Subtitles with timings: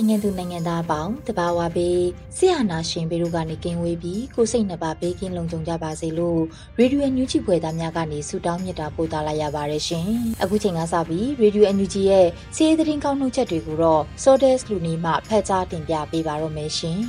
[0.00, 2.00] န်မာနိုင်ငံသူနိုင်ငံသားအပေါင်းတဘာဝပေး
[2.36, 6.40] ဆရာနာရှင်ပေတို့ကနေကင်းဝေးပြီးကိုစိတ်နှပါဘေးကင်းလုံခြုံကြပါစေလို့
[6.78, 10.08] ရေဒီယိုအန်ယူဂျီဖွယ်သားများကနေဆုတောင်းမြတ်တာပို့သလာရပါတယ်ရှင်။
[10.42, 16.98] အခုချိန်ကစပြီးရေဒီယိုအန်ယူဂျီရဲ့စီးရီးသတင်းကောင်းနှုတ်ချက်တွေကိုတော့ Sodes လူနီမှဖတ်ကြားတင်ပြပေးပါတော့မယ်ရှင်။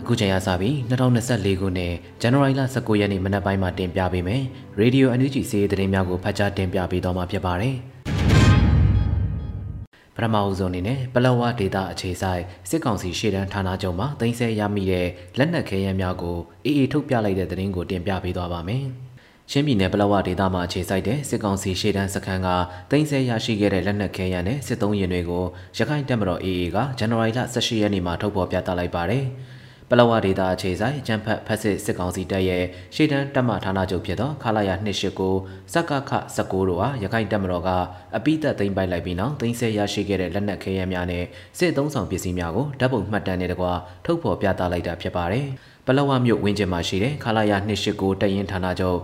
[0.00, 4.42] အခုချိန်ရစပြီး2024ခုနှစ်ဇန်နဝါရီလ19ရက်နေ့မနက်ပိုင်းမှာတင်ပြပေးမယ်။
[4.78, 7.76] ရေဒီယိုအန်ယူဂျီစီးရီးသတင်းများကိုဖတ်ကြားတင်ပြပေးတော့မှာဖြစ်ပါတယ်။
[10.16, 18.84] ပထမအဦးဆုံးအနေနဲ့ပလောဝဒေတာအခြေဆိုင်စစ်ကောင်စီရှေ့တန်းဌာနချုပ်မှာတင်ဆက်ရမိတဲ့လက်နက်ခဲယမ်းများကိုအေးအေးထုတ်ပြလိုက်တဲ့သတင်းကိုတင်ပြပေးသွားပါမယ်။
[19.50, 22.48] ချင်းပြည်နယ်ပလောဝဒေတာမှာအခြေစိုက်တဲ့စစ်ကောင်စီရှေ့တန်းစခန်းက
[22.90, 25.44] တင်ဆက်ရရှိခဲ့တဲ့လက်နက်ခဲယမ်းနဲ့စစ်သုံးရင်တွေကို
[25.76, 29.24] ရခိုင်တပ်မတော် AA ကဇန်နဝါရီလ18ရက်နေ့မှာထုတ်ဖော်ပြသလိုက်ပါတယ်။
[29.94, 34.70] ပလောဝဒေတာအခြေဆိုင်ကျန်းဖတ်ဖက်စစ်စစ်ကောင်စီတပ်ရဲ့ရှေ့တန်းတပ်မဌာနချုပ်ဖြစ်သောခလာရ
[35.22, 37.70] 289စက္ကခ19တို့ဟာရခိုင်တပ်မတော်က
[38.16, 41.24] အပိသက်သိမ်းပိုက်လိုက်ပြီးနောက်သိမ်းဆဲရရှိခဲ့တဲ့လက်နက်ခဲယမ်းများနဲ့
[41.58, 43.72] စစ်သုံးဆောင်ပစ္စည်းများကိုဓာတ်ပုံမှတ်တမ်းနဲ့တကွာ
[44.04, 45.46] ထုတ်ဖော်ပြသလိုက်တာဖြစ်ပါတယ်။
[45.86, 47.52] ပလောဝမြို့ဝင်းကျင်မှာရှိတဲ့ခလာရ
[47.86, 48.98] 289တပ်ရင်းဌာနချုပ်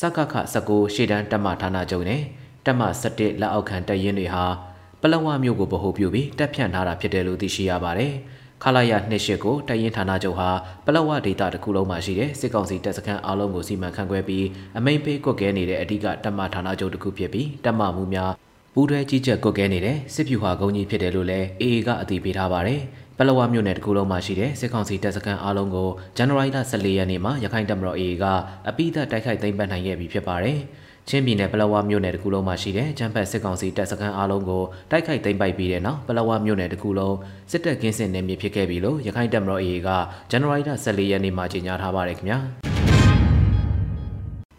[0.00, 2.22] စက္ကခ19ရှေ့တန်းတပ်မဌာနချုပ်နဲ့
[2.66, 4.44] တပ်မ17လက်အောက်ခံတပ်ရင်းတွေဟာ
[5.02, 8.14] ပလောဝမြို့ကိုဗဟိုပြုပြီးတပ်ဖြန့်ထားတာဖြစ်တယ်လို့သိရှိရပါတယ်။
[8.62, 10.50] ခလာရ28ကိုတရင်ဌာနချုပ်ဟာ
[10.84, 14.46] ပလောဝဒေတာတစ်ခုလုံးမှာရှိတဲ့စစ်ကောင်စီတပ်စခန်းအားလုံးကိုစီမံခန့်ခွဲပြီး
[14.78, 18.32] အမိန်ပေးကွက်ကဲနေတဲ့အဓိကတပ်မဌာနချုပ်တစ်ခုဖြစ်ပြီးတပ်မမှုများ
[18.74, 22.80] ပူးတွဲကြီးကြပ်ကွက်ကဲနေတဲ့စစ်ဖြူဟာကုန်းကြီးဖြစ်တယ်လို့လည်း AA ကအတည်ပြုထားပါတယ်
[23.18, 28.24] ပလောဝမြို့နယ်တစ်ခုလုံးမှာရှိတဲ့စစ်ကောင်စီတပ်စခန်းအားလုံးကိုဇန်နဝါရီလ14ရက်နေ့မှာရခိုင်တပ်မတော် AA က
[28.68, 30.58] အပိသက်တိုက်ခိုက်သိမ်းပိုက်နိုင်ခဲ့ပြီဖြစ်ပါတယ်။
[31.08, 37.16] ချင်းပြည်နယ်ပလောဝမြို့နယ်တကူလုံးမှာရှိတဲ့ချမ်းဖက်စစ်ကောင်စီတပ်စခန်းအားလုံးကိုတိုက်ခိုက်သိမ်းပိုက်ပြီးတဲ့နောက်ပလောဝမြို့နယ်တကူလုံး
[37.50, 39.88] စစ်တပ်ကင်းစင်နေမြေဖြစ်ခဲ့ပြီလို့ရခိုင်တပ်မတော် AA က
[40.30, 42.40] ဇန်နဝါရီလ14ရက်နေ့မှာကြေညာထားပါတယ်ခင်ဗျာ။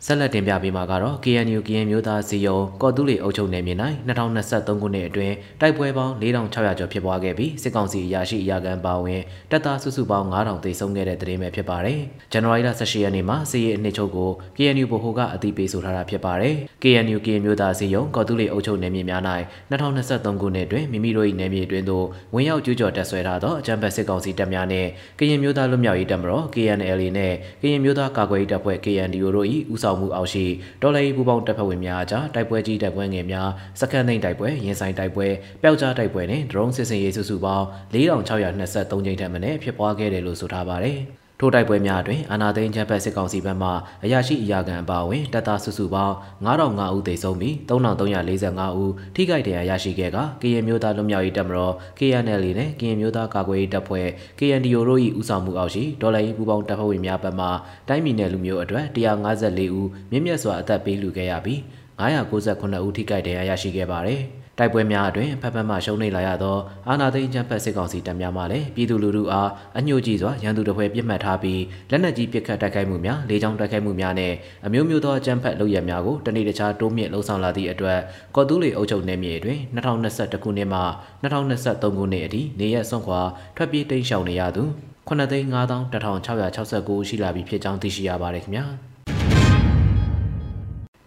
[0.05, 3.73] ဆက်လက်တင်ပြပေးမှာကတော့ KNU ကရင်မျိုးသားစီယုံကော်တူးလီအုပ်ချုပ်နယ်မြေ၌
[4.07, 9.21] 2023ခုနှစ်အတွင်းတိုက်ပွဲပေါင်း4600ကျော်ဖြစ်ပွားခဲ့ပြီးစစ်ကောင်စီအရာရှိအရာခံပါဝင်
[9.51, 11.99] တပ်သားစုစုပေါင်း9000သေဆုံးခဲ့တဲ့သတင်းပဲဖြစ်ပါတယ်။
[12.31, 19.21] ဇန်နဝါရီလ18ရက်နေ့မှာစီရေးအနှစ်ချုပ်ကို KNU ဗဟိုကအသိပေးဆိုထားတာဖြစ်ပါတယ်။ KNU ကရင်မျိုးသားစီယုံကော်တူးလီအုပ်ချုပ်နယ်မြေများ၌
[19.71, 22.05] 2023ခုနှစ်အတွင်းမိမိတို့၏နယ်မြေအတွင်းသို့
[22.35, 24.89] ဝင်ရောက်ကျူးကျော်တပ်ဆွဲထားသောအကြမ်းဖက်စစ်ကောင်စီတပ်များနှင့်
[25.19, 30.45] ကရင်မျိုးသားလွတ်မြောက်ရေးတပ်မတော် KNLA နှင့်ကရင်မျိုးသားကာကွယ်ရေးတပ်ဖွဲ့ KNDO တို့၏ဦးဆောင်မှုအောက်ရှိ
[30.81, 35.27] တော်လှန်ရေးပူးပေါင်းတပ်ဖွဲ့ဝင်များအကြားတိုက်ပွဲကြီးတိုက်ပွဲငယ်များစခန်းသိမ်းတိုက်ပွဲရင်ဆိုင်တိုက်ပွဲ
[35.61, 40.99] ပျောက်ကြားတိုက်ပွဲနဲ့ဒရုန်းစစ်စင်ရေးစုစုပေါင်း4623ကြိမ်ထက်မနည်းဖြစ်ပွားခဲ့တယ်လို့ဆိုထားပါတယ်။
[41.41, 43.69] ထိုတိုက်ပွဲများအတွင်အာနာသိန်းချမ်းဘတ်စစ်ကောင်စီဘက်မှ
[44.03, 54.07] အရာရှိအရာခံအပါအဝင်တပ်သားစုစုပေါင်း9005ဦးသေဆုံးပြီး3345ဦးထိခိုက်ဒဏ်ရာရရှိခဲ့ကကရင်မျိုးသားလွတ်မြောက်ရေးတပ်မတော် KNL နဲ့ကရင်မျိုးသားကာကွယ်ရေးတပ်ဖွဲ့
[54.39, 57.47] KNDO တို့၏ဦးဆောင်မှုအောက်ရှိဒေါ်လာရေးပူးပေါင်းတပ်ဖွဲ့ဝင်များဘက်မှ
[57.87, 61.59] တိုင်းပြည်နယ်လူမျိုးအတွက်154ဦးမြင့်မြတ်စွာအသက်ပေးလူခဲ့ရပြီး
[61.99, 64.23] 998ဦးထိခိုက်ဒဏ်ရာရရှိခဲ့ပါတယ်။
[64.59, 71.61] တိုက်ပွဲများအတွင်ဖက်ဖက်မှရှုံးနိမ့်လာရသောအာဏာသိမ်းချမ်းဖက်စစ်ကောင်စီတပ်များမှလည်းပြည်သူလူထုအားအညှို့ကြီးစွာရန်သူတစ်ဖွဲ့ပြစ်မှတ်ထားပြီး
[71.91, 74.33] လက်နက်ကြီးပစ်ခတ်တိုက်ခိုက်မှုများလေကြောင်းတိုက်ခိုက်မှုများနဲ့
[74.65, 77.99] အမျိုးမျိုးသောချမ်းဖက်လုပ်ရများကိုတနေ့တခြားတိုးမြင့်လှုံ့ဆော်လာသည့်အတွက်
[78.35, 80.81] ကော်တူးလီအုပ်ချုပ်နယ်မြေတွင်2021ခုနှစ်မှ
[81.23, 83.21] 2023ခုနှစ်အထိနေရက်ဆွန့်ခွာ
[83.55, 84.63] ထွက်ပြေးတိမ်းရှောင်နေရသူ
[85.09, 88.67] 9,5669ရှိလာပြီဖြစ်ကြောင်းသိရှိရပါတယ်ခင်ဗျာ။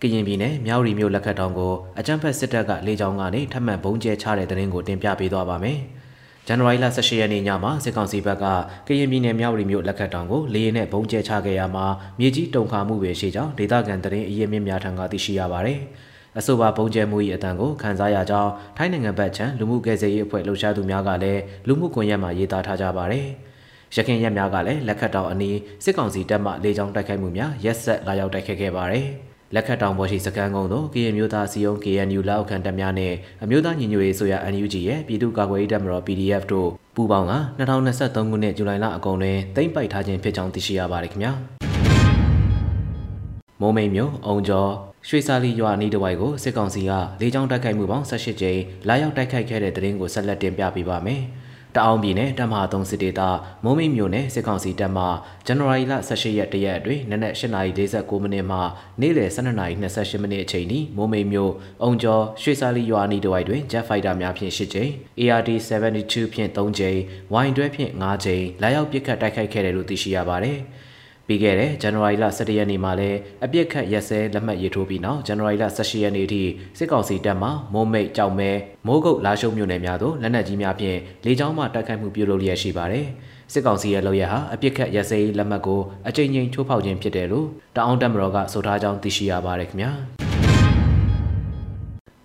[0.03, 5.79] ကရင်ပြည်နယ်မြောက်ရီမြို့လက်ခတ်တောင်ကိုအကြမ်းဖက်စစ်တပ်ကလေကြောင်းကနေထပ်မံဘုံကျဲချတဲ့တဲ့ရင်ကိုတင်ပြပေးသွားပါမယ်။
[6.47, 8.45] ဇန်နဝါရီလ18ရက်နေ့ညမှာစစ်ကောင်စီဘက်က
[8.87, 11.87] ကရင်ပြည်နယ်မြောက်ရီမြို့လက်ခတ်တောင်ကိုလေရင်နဲ့ဘုံကျဲချခဲ့ရမှာ
[12.19, 15.79] မြေကြီးတုန်ခါမှုပဲရှိကြောင်းဒေသခံသတင်းအရေးမြင့်များထံကသိရှိရပါတယ်။
[16.39, 23.27] အဆိုပါပုံကျဲမှု၏အတန်ကိုခန်းစားရကြောင်းထိုင်းနိုင်ငံဘက်ခြမ်းလူမှုကယ်ဆယ်ရေးအဖွဲ့လှုပ်ရှားသူများကလည်းလူမှုကွန်ရက်မှာရေးသားထားကြပါတယ်။
[23.97, 29.07] ရခိုင်ရက်များကလည်းလက်ခတ်တောင်အနီးစစ်ကောင်စီတပ်မှလေကြောင်းတိုက်ခိုက်မှုများရက်ဆက်လာရောက်တိုက်ခိုက်ခဲ့ပါတယ်။
[29.55, 33.13] လက်ခတ်တောင်ပေါ်ရှိစကန်ကုန်းသို့ကရင်မျိုးသားစီယုံ KNU လောက်ခံတပ်များနဲ့
[33.43, 41.33] အမျိုးသားညီညွတ်ရေးဆိုရ NUG ရဲ့ပြည်သူ့ကာကွယ်ရေးတပ်မတော် PDF တို့ပူးပေါင်းက2023ခုနှစ်ဇူလိုင်လအကုန်တွင်တိမ့်ပိုက်ထားခြင်းဖြစ်ကြောင်းသိရှိရပါတယ်ခင်ဗျာ
[43.61, 44.71] မိုးမိန်မြို့အုံကျော်
[45.09, 51.23] ရွှေစာလီရွာနီးတဝိုက်ကိုစစ်ကောင်စီကလေကြောင်းတိုက်ခိုက်မှုပေါင်း18ကြိမ်လာရောက်တိုက်ခိုက်ခဲ့တဲ့တဲ့ရင်ကိုဆက်လက်တင်ပြပေးပါမယ်။
[51.77, 53.21] တအောင်ပြည်နယ်တပ်မဟာ3စစ်ဒေသ
[53.65, 55.05] မုံမိတ်မြို့နယ်စစ်ကောင်စီတပ်မှ
[55.47, 58.59] ဇန်နဝါရီလ18ရက်တရက်အတွင်းနနက်8:49မိနစ်မှ
[59.01, 61.53] နေ့လယ်12:28မိနစ်အချိန်ထိမုံမိတ်မြို့
[61.83, 64.91] အုံကျော်ရွှေစာလီရွာနီတဝိုက်တွင် Jet Fighter များဖြင့်8ကြိမ်
[65.21, 66.99] ARD 72ဖြင့်3ကြိမ်
[67.45, 70.59] Y12 ဖြင့်5ကြိမ်လာရောက်ပစ်ခတ်တိုက်ခိုက်ခဲ့တယ်လို့သိရှိရပါတယ်။
[71.33, 76.43] ပြီးခဲ့တဲ့ဇန်နဝါရီလ17ရက်နေ့မှာလည်းအပြစ်ခတ်ရက်စဲလက်မှတ်ရေးထိုးပြီးနောက်ဇန်နဝါရီလ18ရက်နေ့ထိ
[76.79, 78.51] စစ်ကောင်စီတပ်မှမိုးမိတ်ကြောက်မဲ
[78.87, 83.07] မိုးကုတ်လာရှုံမြို့နယ်များသို့လက်နက်ကြီးများဖြင့်လေကြောင်းမှတိုက်ခိုက်မှုပြုလုပ်လျက်ရှိပါတယ်။
[83.53, 87.47] စစ်ကောင်စီရဲ့လုပ်ရဟာအပြစ်ခတ်ရက်စဲလက်မှတ်ကိုအကြိမ်ကြိမ်ချိုးဖောက်ခြင်းဖြစ်တယ်လို့
[87.77, 89.91] တအောင်းတပ်မတော်ကဆိုထားကြောင်းသိရှိရပါတယ်ခင်ဗျာ။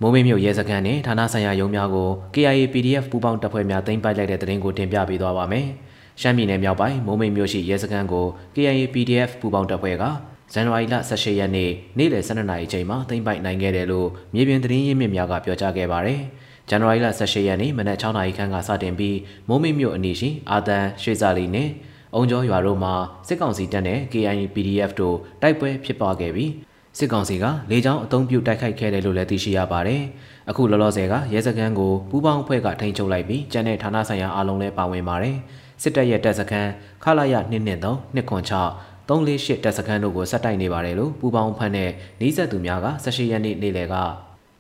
[0.02, 5.68] မိုးမိတ်မြို့ရဲစခန်းနဲ့ဌာနဆိုင်ရာရုံးများကို KIA PDF ပူးပေါင်းတပ်ဖွဲ့များတင်ပိုက်လိုက်တဲ့တဲ့တင်ကိုတင်ပြပေးသွားပါမယ်။
[6.22, 8.26] ရှမ်းပြည်နယ်မြောက်ပိုင်းမိုးမိတ်မြို့ရှိရဲစခန်းကို
[8.56, 10.04] KIA PDF ပူးပေါင်းတပ်ဖွဲ့က
[10.54, 16.20] ဇန်နဝါရီလ18ရက်နေ့နေ့လယ်12နာရီအချိန်မှာသိမ်းပိုက်နိုင်ခဲ့တယ်လို့မြေပြင်သတင်းရင်းမြစ်များကပြောကြားခဲ့ပါတယ်။
[16.70, 19.18] ဇန်နဝါရီလ18ရက်နေ့မနက်6နာရီခန့်ကစတင်ပြီး
[19.48, 21.70] မိုးမိတ်မြို့အနီးရှိအာတန်ရွှေစာလီနဲ့
[22.16, 22.94] အုံကျော်ရွာတို့မှာ
[23.28, 26.52] စစ်ကောင်စီတပ်နဲ့ KIA PDF တို့တိုက်ပွဲဖြစ်ပွားခဲ့ပြီး
[26.98, 30.02] စစ်ကောင်စီကလေကြောင်းအုံပြုတ်တိုက်ခိုက်ခဲ့တယ်လို့လည်းသိရှိရပါတယ်။
[30.50, 35.38] အခုလောလောဆယ်ကရဲစခန်းကိုပူးပေါင်းအဖွဲ့ကထိန်းချုပ်လိုက်ပြီးကျန်တဲ့ဌာနဆိုင်ရာအားလုံးလည်းပါဝင်ပါတယ်။
[35.82, 36.72] စစ်တပ်ရဲ့တပ်စခန်း
[37.04, 41.92] ခလာရ213 206 348တပ်စခန်းတို့ကိုဆက်တိုက်နေပါတယ်လို့ပူပေါင်းဖန်တဲ့
[42.22, 43.96] နီးစပ်သူများက18ရက်နေ့နေ့လယ်က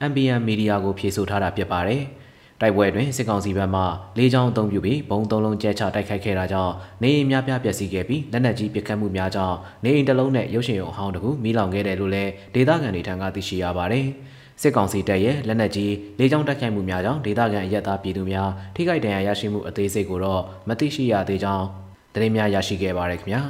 [0.09, 2.01] MBN မီဒီယာကိုဖြေဆိုထားတာဖြစ်ပါတယ်။
[2.61, 3.81] တိုက်ပွဲတွင်စစ်ကောင်စီဘက်မှ
[4.17, 14.07] လေးချောင်းအုံပြုပြီးဘုံသုံးလုံးကျဲချတိုက်ခိုက်ခဲ့တာကြောင့်နေအိမ်များပြားပျက်စီးခဲ့ပြီးလက်နက်ကြီးပစ်ခတ်မှုများကြောင့်နေအိမ်တစ်လုံးနဲ့ရုပ်ရှင်ရုံအဟောင်းတကူမိလောင်ခဲ့တယ်လို့လည်းဒေသခံတွေထံကသိရှိရပါတယ်။
[14.61, 21.65] စစ်ကောင်စီတပ်ရဲ့လက်နက်ကြီးလေကြောင်းတိုက်ခိုက်မှုများကြောင့်ဒေသခံအရက်သားပြည်သူများထိခိုက်ဒဏ်ရာရရှိမှုအသေးစိတ်ကိုတော့မသိရှိရသေးကြောင်း
[22.13, 23.41] သတင်းများရရှိခဲ့ပါရခင်ဗျာ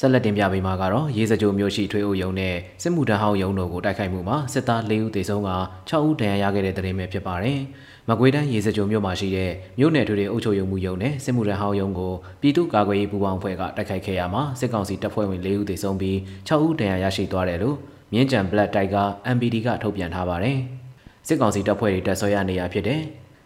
[0.00, 5.50] ဆက်လက်တင်ပြပေးမှာကတော့ရေစကြိုမျိုးရှိထွေးဦးယုံနဲ့စစ်မှုထမ်းဟောင်းယုံတို့ကိုတိုက်ခိုက်မှုမှာစစ်သား၄ဦးသေဆုံးက
[5.90, 7.58] 6ဦးဒဏ်ရာရခဲ့တဲ့သတင်းပဲဖြစ်ပါတယ်။
[8.08, 16.16] မကွေးတိုင်းရေစကြိုမြို့မှာရှိတဲ့မြို့နယ်ထွေတွေအုပ်ချုပ်ရေးမှုယုံနဲ့စစ်မှုထမ်းဟောင်းယုံကိုပြည်သူ့ကာကွယ်ရေးပူးပေါင်းဖွဲ့ကတိုက်ခိုက်ခဲ့ရမှာစစ်ကောင်စီတပ်ဖွဲ့ဝင်၄ဦးသေဆုံးပြီး
[16.48, 17.78] 6ဦးဒဏ်ရာရရှိသွားတယ်လို့
[18.14, 20.58] မြင်းကြံ Black Tiger MPD ကထုတ်ပြန်ထားပါတယ်။
[21.26, 23.00] စစ်ကောင်စီတပ်ဖွဲ့တွေတပ်ဆွဲရနေရဖြစ်တဲ့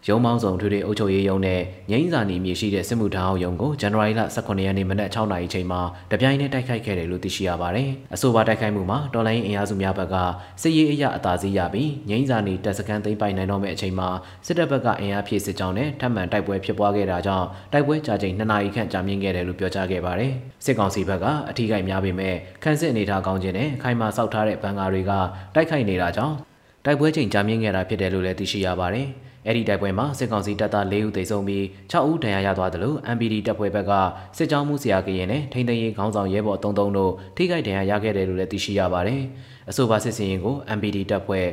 [0.07, 1.61] ရုံမောင်းဆောင်ထွေထွေအုပ်ချုပ်ရေးရုံးနဲ့
[1.91, 5.81] ငိမ့်စာနီမြေရှိတဲ့စစ်မှုထမ်းအောင်ရုံးကိုဇန်နဝါရီလ18ရက်နေ့မနက်6နာရီချိန်မှာ
[6.11, 10.17] တပြိုင်နက်တိုက်ခိုက်ခဲ့တယ်လို့သိရှိရပါတယ်။အဆိုပါတိုက်ခိုက်မှုမှာတော်လိုင်းအင်အားစုများဘက်က
[10.63, 14.09] စစ်ရေးအရအသာစီးရပြီးငိမ့်စာနီတပ်စခန်းသိမ်းပိုင်နိုင်တော့မယ့်အချိန်မှာ
[14.47, 20.33] စစ်တပ်ဘက်ကအင်အားဖြည့်စစ်ကြောင်းနဲ့ထပ်မံတိုက်ပွဲဖြစ်ပွားခဲ့တာကြောင့်တိုက်ပွဲကြာချိန်2နာရီခန့်ကြာမြင့်ခဲ့တယ်လို့ပြောကြားခဲ့ပါတယ်။
[20.65, 25.13] စစ်ကောင်စီဘက်ကအထီးကိုက်များပေမဲ့ခန့်စစ်အနေထားကောင်းခြင်းနဲ့ခိုင်မာစောက်ထားတဲ့ဘန်ကာတွေက
[25.55, 26.37] တိုက်ခိုက်နေတာကြောင့်
[26.85, 29.09] တိုက်ပွဲချိန်ကြာမြင့်ခဲ့တာဖြစ်တယ်လို့လည်းသိရှိရပါတယ်။
[29.47, 33.93] အဲ့ဒီတိုက်ပွဲမှာစစ်ကောင်စီတပ်သား၄ဦးသေဆုံးပြီး6ဦးဒဏ်ရာရသွားတယ်လို့ MPD တပ်ဖွဲ့ဘက်က
[34.37, 39.23] စစ်ကြောင်းမှုဆရာကရင်နဲ့ထိန်းသိမ်းရေးခေါင်းဆောင်ရဲဘော်33တို့ထိခိုက်ဒဏ်ရာရခဲ့တယ်လို့လည်းသိရှိရပါတယ်။
[39.71, 41.47] အဆိုပါစစ်စင်ရင်ကို MPD တပ်ဖွဲ့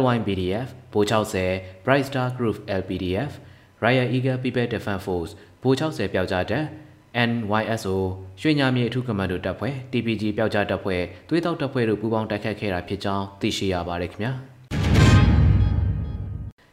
[0.00, 3.30] LYPDF ဗိုလ်60 Bright Star Group LPDF
[3.84, 5.32] Royal Eagle People Defense Force
[5.62, 6.64] ဗိုလ်60ပျောက်ကြားတပ်
[7.30, 7.96] NYSO
[8.40, 14.34] ရွှေညာမြေအထူးကမန်ဒိုတပ်ဖွဲ့ TPG ပျောက်ကြားတပ်ဖွဲ့သွေးတောက်တပ်ဖွဲ့တို့ပူးပေါင်းတိုက်ခတ်ခဲ့တာဖြစ်ကြောင်းသိရှိရပါတယ်ခင်ဗျာ။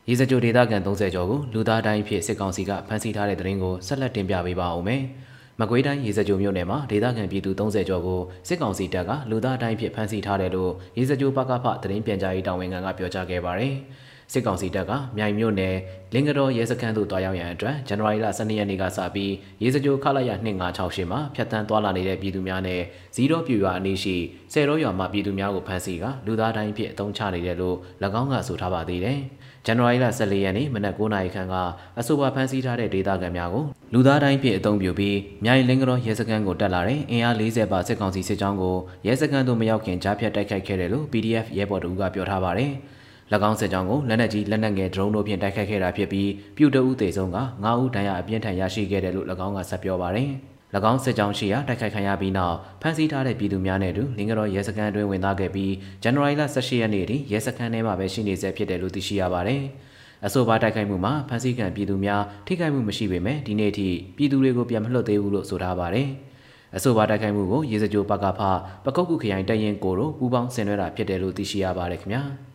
[0.10, 5.02] ရေစကြိုဒေသခံ30ကျော်ကိုလူသားတိုင်းဖြစ်စစ်ကောင်စီကဖမ်းဆီးထားတဲ့တဲ့ရင်ကိုဆက်လက်တင်ပြပေးပါဦးမယ်။
[5.60, 13.76] မကွေးတိုင်းရေစကြိုမြို့နယ်မှာဒေသခံပြည်သူ30ကျော်ကိုစစ်ကောင်စီတပ်ကလူသားတိုင်းဖြစ်ဖမ်းဆီးထားတယ်လို့ရေစကြိုပကဖသတင်းပြန်ကြားရေးတာဝန်ခံကပြောကြားခဲ့ပါတယ်။
[14.34, 15.76] စစ်ကောင်စီတပ်ကမြိုင်မြို့နယ်
[16.14, 20.32] လင်္ကတော်ရဲစခန်းသို့တွားရောက်ရန်အတွက်ဇန်နဝါရီလ12ရက်နေ့ကစပြီးရေစကြိုခလာရ
[20.72, 22.82] 2568မှာဖြတ်တန်းသွားလာနေတဲ့ပြည်သူများနဲ့
[23.16, 24.16] ဇီရောပြူရွာအနီးရှိ
[24.54, 27.78] ဆယ်ရောရွာမှပြည်သူများကိုဖမ်းဆီးကလူသားတိုင်းဖြစ်အုံချနေတယ်လို့၎
[28.22, 29.20] င်းကဆိုထားပါသေးတယ်။
[29.66, 31.56] ဇန်နဝါရီလ14ရက်နေ့မနက်9:00နာရီခန့်က
[32.00, 33.64] အဆိုပါဖမ်းဆီးထားတဲ့ဒေသခံများကို
[33.94, 38.76] လူသားတိုင်းဖြင့်အုံပြုပြီးမြိုင်လင်းကတော်ရဲစခန်းကိုတက်လာတဲ့အင်အား40ပါစစ်ကောင်စီစစ်ကြောင်းကို
[39.08, 42.72] ရဲစခန်းသို့မရောက်ခင်ကြားဖြတ်တိုက်ခိုက်ခဲ့တယ်လို့ PDF ရဲဘော်တို့ကပြောထားပါတယ်။၎
[43.50, 50.30] င်းစစ်ကြောင်းကိုလက်နက်ကြီးလက်နက်ငယ်ဒရုန်းတို့ဖြင့်တိုက်ခိုက်ခဲ့တာဖြစ်ပြီးပြူတအုပ်သေဆုံးက9ဦးဒဏ်ရာအပြင်းထန်ရရှိခဲ့တယ်လို့၎င်းကဆက်ပြောပါတယ်။၎
[50.92, 55.74] င်းစစ်ကြောင်းရှိရာတိုက်ခိုက်ခံရပြီးနောက်ဖမ်းဆီးထားတဲ့ပြည်သူများနဲ့အတူလင်္ကာတော်ရဲစခန်းအတွင်းဝင်သားခဲ့ပြီး
[56.04, 59.62] ဇန်နဝါရီလ18ရက်နေ့ထိရဲစခန်းထဲမှာပဲရှိနေဆဲဖြစ်တယ်လို့သိရှိရပါတယ်။
[60.26, 66.08] အဆိုပါတိုက်ခိုက်မှုမှာဖမ်းဆီးခံပြည်သူများထိခိုက်မှုမရှိပေမဲ့ဒီနေ့ထိပြည်သူတွေကိုပြန်မလွှတ်သေးဘူးလို့ဆိုထားပါတယ်။
[66.76, 68.42] အဆိုပါတိုက်ခိုက်မှုကိုရေစကြိုပကဖ
[68.86, 72.24] ပကုတ်ကုခရိုင်တရင်ကိုတို့ပူးပေါင်းဆင်နွှဲတာဖြစ်တယ်လို့သိရှိရပါတယ်ခင်ဗျာ။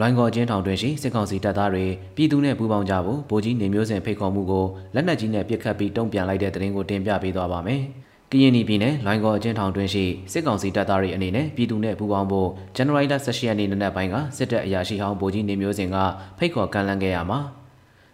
[0.00, 1.84] လွိုင်းကော်ချင်းထောင်တွင်ရှိစစ်ကောင်စီတပ်သားတွေ
[2.16, 4.64] ပြည်သူနဲ့ပူးပေါင်းကြဖို့ဗိုလ်ကြီးနေမျိုးစင်ဖိတ်ခေါ်မှုကို
[4.94, 7.80] လက်နက်ကြီးနဲ့ပစ်ခတ်ပြီးတုံ့ပြန်လိုက်တဲ့တဲ့ရင်ကိုတင်ပြပေးသွားပါမယ်။
[8.30, 15.96] ကရင်ပြည်နယ်လိုင်းကောအချင်းထောင်တွင်းရှိစစ်ကောင်စီတပ်သားတွေအနေနဲ့ပြည်သူနဲ့ပူးပေါင်းဖို့ဇန်နဝါရီလ18ရက်နေ့နနက်ပိုင်းကစစ်တပ်အရာရှိဟောင်းဗိုလ်ကြီးနေမျိုးစင်က
[16.38, 17.40] ဖိတ်ခေါ်ကမ်းလှမ်းခဲ့ရမှာ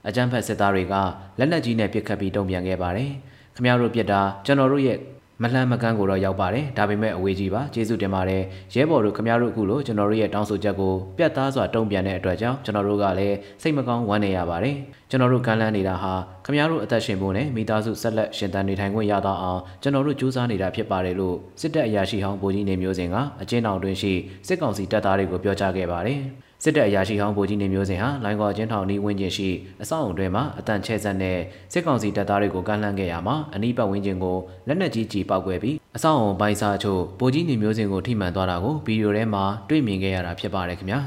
[0.09, 0.95] အကြမ်းဖက်စစ်သားတွေက
[1.38, 3.11] လက်နက်ကြီးနဲ့ပစ်ခတ်ပြီးတုံ့ပြန်ခဲ့ပါတယ်။
[3.57, 4.99] ခမရတို့ပြစ်တာကျွန်တော်တို့ရဲ့
[5.43, 8.43] မလှမ်းမကန်းကိုတော့ရောက်ပါတယ်ဒါပေမဲ့အဝေးကြီးပါကျေးဇူးတင်ပါတယ်
[8.75, 14.76] ရဲဘော်တို့ခမရတို့အခုလိုကျွန်တော်တို့ရဲ့တောင်းဆိုချက်ကိုပြတ်သားစွာတုံ့ပြန်တဲ့အတွက်ကြောင့်ကျွန်တော်တို့ကလည်းစိတ်မကောင်းဝမ်းနေရပါတယ်
[15.11, 16.12] ကျွန်တော်တို့ကမ်းလှမ်းနေတာဟာ
[16.45, 24.12] ခမရတို့အသက်ရှင်ဖို့နဲ့မိသားစုဆက်လက်ရှင်သန်နေထိုင်ခွင့်ရတော့အောင်ကျွန်တော်တို့ကြိုးစားနေတာဖြစ်ပါတယ်လို့စစ်တပ်အရာရှိဟောင်းဗိုလ်ကြီးနေမျိုးစင်ကအကျဉ်းတော်တွင်ရှိ
[24.47, 26.21] စစ်ကောင်စီတပ်သားတွေကိုပြောကြားခဲ့ပါတယ်
[26.62, 29.48] စစ်တပ်အရာရှိဟောင်းဗိုလ်ကြီးနေမျိုးစင်ဟာလိုင်းကောချင်းထောင်နီးဝန်းကျင်ရှိ
[29.82, 31.38] အဆောက်အုံတွင်မှအတန်ချဲဆက်တဲ့
[31.72, 34.36] စစ်ကောင်စီတပ်သားတွေကိုကမ်းလှမ်းခဲ့ရမှာအနီးပတ်ဝန်းကျင်ကို
[34.68, 41.00] လက်နက်ကြီးကြီးပောက်ကွဲပြီးအဆောက်အုံပိုင်းစားချို့ဗိုလ်ကြီးနေမျိုးစင်ကိုထိမှန်သွားတာကိုဗီဒီယိုထဲမှာတွေ့မြင်ခဲ့ရတာဖြစ်ပါတယ်ခင်ဗျာ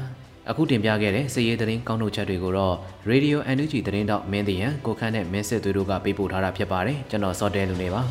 [0.50, 2.74] အခုတင်ပြခဲ့တဲ့စည်ရေးသတင်းကောင်းထုတ်ချက်တွေကိုတော့
[3.10, 8.02] Radio NUG သတင်းတောက်မင်းတရန်ကိုခန့်နဲ့မင်းစစ်သူတို့ကပေးပို့ထားတာဖြစ်ပါတယ်ကျွန်တော်စောတဲလူနေပါ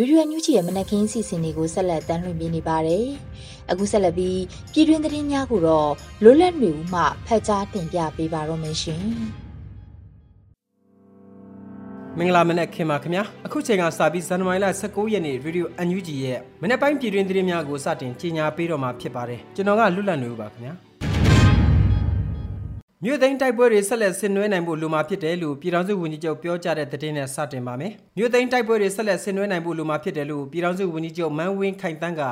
[0.00, 3.06] ဗီဒီယိုညူးချီရဲ့မနက်ခင်းစီစဉ်တွေကိုဆက်လက်တင်ပြနေပါတယ်။
[3.70, 4.40] အခုဆက်လက်ပြီး
[4.72, 5.90] ပြည်တွင်းသတင်းများကိုတော့
[6.22, 9.04] လွတ်လပ်နေဦးမှဖတ်ကြားတင်ပြပေးပါတော့မယ်ရှင်။
[12.18, 20.87] မင်္ဂလာမနက်ခင်ပါခင်ဗျာအခုချိန်ကစပြီးဇန်နဝါရီလ19ရက်နေ့ရေဒီယို UNG ရဲ့မနက်ပိုင်းပြည်တွင်းသတင်းများကိုစတင်ကြီးညာပေးတော့မှာဖြစ်ပါတယ်ကျွန်တော်ကလွတ်လပ်နေဦးပါခင်ဗျာ
[23.04, 32.22] မြို့သိမ်းတိုက်ပွဲတွေဆက်လက်ဆင်နွှဲနိုင်ဖို့လိုမှာဖြစ်တယ်လို့ပြည်ထောင်စုဝန်ကြီးချုပ်ပြောကြားတဲ့သတင်းနဲ့စတင်ပါမယ်။မြို့သိမ်းတိုက်ပွဲတွေဆက်လက်ဆင်နွှဲနိုင်ဖို့လိုမှာဖြစ်တယ်လို့ပြည်ထောင်စုဝန်ကြီးချုပ်မန်းဝင်းခိုင်တန်းက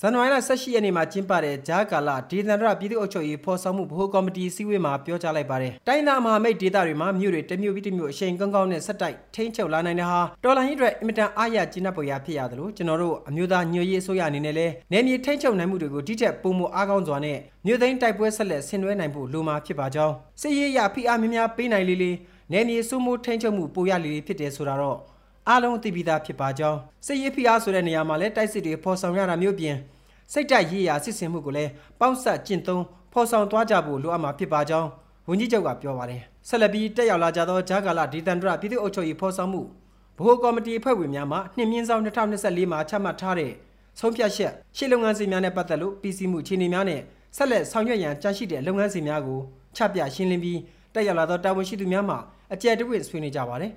[0.00, 22.12] ဇန်နဝါရီလ18ရက်နေ့မှာကျင်းပတဲ့ဂျာကာလာဒေသန္တရပြည်သူ့အုပ်ချုပ်ရေးဖော်ဆောင်မှုဗဟိုကော်မတီစည်းဝေးမှာပြောကြားလိုက်ပါတယ်။တိုင်းသားမဟာမိတ်ဒေသတွေမှာမြို့တွေတမြို့ပြီးတမြို့အရှိန်ကောင်းကောင်းနဲ့ဆက်တိုက်ထိန်းချုပ်လာနိုင်တဲ့ဟာတော်လိုင်းရေးအတွက်အင်မတန်အားရကျဉ်းပ်ပေါ်ရဖြစ်ရတယ်လို့ကျွန်တော်တို့အမျိုးသားညွှန်ရေးအစိုးရအနေနဲ့လည်းနယ်မြေထိန်းချုပ်နိုင်မှုတွေကိုဒီထက်ပိုမိုအားကောင်းစွာနဲ့မြို့သိမ်းတိုက်ပွဲဆက်လက်ဆင်နွှဲနိုင်ဖို့လိုမှာဖြစ်ပါကြောင်းစစ်ရေးရဖိအားများများပေးနိုင်လေလေ
[22.52, 24.98] နယ်မြေစိုးမိုးထိန်းချုပ်မှုပိုရလေလေဖြစ်တယ်ဆိုတာတော့
[25.48, 29.76] အားလုံးသိပြီးသားဖြစ်ပါကြောင်းစစ်ရေးဖိအားဆိုတဲ့နေရာမှာလည်းတိုက်စစ်တွေဖော်ဆောင်ရတာမျိုးပြင်
[30.32, 34.88] စိတ်တက်ရေးရာစစ်ဆင်မှုကိုလည်းပေါက်ဆက်ကျင့်သုံးဖော်ဆောင်သွားကြဖို့လိုအပ်မှာဖြစ်ပါကြောင်း
[35.28, 43.52] ဝန်ကြီးချုပ်ကပြောပါတယ်ဆက်လက်ပြီးတက်ရောက်လာကြသောဂျာကာလာဒေသန္တရပြည်သူ့အုပ်ချုပ်ရေးဖော်ဆောင်မှုဗဟိုကော်မတီအဖွဲ့ဝင်များမှနှင်းမြင့်ဆောင်2024မှာချမှတ်ထားတဲ့
[44.00, 47.00] ဆုံးဖြတ်ချက်ရှေ့လုပ်ငန်းစဉ်များနဲ့ပတ်သက်လို့ပြည်စည်းမှုခြေနေများနဲ့
[47.36, 49.40] ဆက်လက်ဆောင်ရွက်ရန်ကြန့်ရှိတဲ့လုပ်ငန်းစဉ်များကို
[49.76, 50.60] ချပြရှင်းလင်းပြီး
[50.94, 52.16] တက်ရောက်လာသောတာဝန်ရှိသူများမှ
[52.52, 53.72] အကြံတဝင့်ဆွေးနွေးကြပါတယ်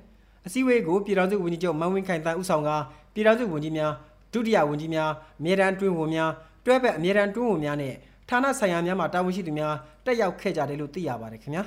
[0.49, 2.69] အစည်းအဝေးကိုပြည်ထောင်စုဝန်ကြီးချုပ်မန်ဝင်းခိုင်တန်းဦးဆောင်က
[3.13, 3.91] ပြည်ထောင်စုဝန်ကြီးများ
[4.33, 6.31] ဒုတိယဝန်ကြီးများအမြဲတမ်းတွင်းဝန်များ
[6.65, 7.93] တွဲဘက်အမြဲတမ်းတွင်းဝင်များနဲ့
[8.29, 9.73] ဌာနဆိုင်ရာများမှတာဝန်ရှိသူများ
[10.05, 11.63] တက်ရောက်ခဲ့ကြတယ်လို့သိရပါတယ်ခင်ဗျာ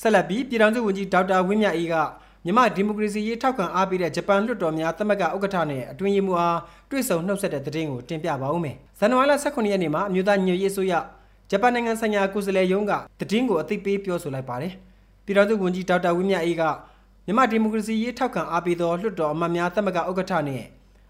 [0.00, 1.94] ဆက်လက်ပြီးပြည်ထောင်စုဝန်ကြီးဒေါက်တာဝင်းမြတ်အေးက
[2.44, 6.58] မြန်မာဒီမိုကရေစီရေးထောက်ခံအားပေးတဲ့ဂျပန်လွှတ်တော်များသမဂ္ဂဥက္ကဋ္ဌနဲ့အတွင်းရေးမှူးအား
[6.90, 10.92] တွေ့ဆုံနှုတ်ဆက်တဲ့သတင်းကိုတင်ပြပါဦးမယ်။ဇန်နဝါရီလ18ရက်နေ့မှာအမျိုးသားညွှန်ရေးဆိုရ
[11.50, 14.72] ဂျပန်နိုင်ငံဆိုင်ရာကိုယ်စားလှယ်ရုံးကသတင်းကိုအသိပေးပြောဆိုလိုက်ပါတယ်။
[15.24, 16.62] ပြည်ထောင်စုဝန်ကြီးဒေါက်တာဝင်းမြတ်အေးက
[17.26, 20.64] မြန်မာဒီမိုကရေစီရေးထောက်ခံအားပေးသောလွှတ်တော်အမတ်များသမဂ္ဂဥက္ကဋ္ဌနဲ့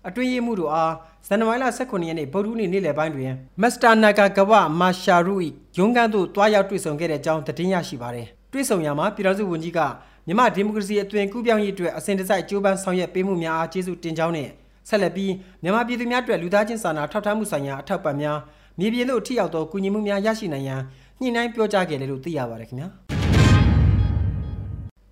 [0.08, 0.92] အတွင်းရေးမှူးတို့အား
[1.26, 5.34] ဇန်နဝါရီလ18ရက်နေ့ဗုဒ္ဓနေ့နေ့လယ်ပိုင်းတွင်မစ္စတာနာဂါကဝမာရှာရူ၏
[5.78, 9.80] ရုံးခန်းသို့တွားရောက်တွေ့ဆုံခဲ့တဲ့အကြောင်းသတင်းရရှိပါတယ်။တွေ့ဆုံရမှာပြည်ထောင်စုဝန်ကြီးက
[10.26, 14.48] မြန်မာဒီမိုကရေစီအသွင်ကူးပြောင်းရေးအတွက်အစဉ်တစိုက်ကြိုးပမ်းဆောင်ရွက်ပေးမှုများအားကျေးဇူးတင်ကြောင်းနဲ့
[14.88, 18.38] ဆက်လက်ပြီးမြန်မာပြည်သူများအတွက်လူသားချင်းစာနာထောက်ထားမှုဆိုင်ရာအထောက်ပံ့များ
[18.78, 20.80] မြေပြင်သို့ထိရောက်သောကူညီမှုများရရှိနိုင်ရန်
[21.20, 23.13] ညှိနှိုင်းပြောကြားခဲ့တယ်လို့သိရပါတယ်ခင်ဗျာ